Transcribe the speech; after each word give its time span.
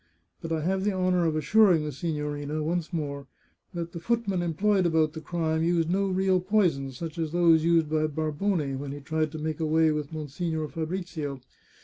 But 0.41 0.51
I 0.51 0.61
have 0.61 0.83
the 0.83 0.93
honour 0.93 1.27
of 1.27 1.35
assuring 1.35 1.83
the 1.83 1.91
si 1.91 2.11
gnorina, 2.11 2.63
once 2.63 2.91
more, 2.91 3.27
that 3.75 3.91
the 3.91 3.99
footman 3.99 4.41
employed 4.41 4.87
about 4.87 5.13
the 5.13 5.21
crime 5.21 5.61
used 5.61 5.91
no 5.91 6.07
real 6.07 6.39
poisons, 6.39 6.97
such 6.97 7.19
as 7.19 7.31
those 7.31 7.63
used 7.63 7.87
by 7.87 8.07
Barbone 8.07 8.79
when 8.79 8.93
he 8.93 8.99
tried 8.99 9.31
to 9.33 9.37
make 9.37 9.59
away 9.59 9.91
with 9.91 10.11
Monsignore 10.11 10.69
Fabrizio. 10.69 11.39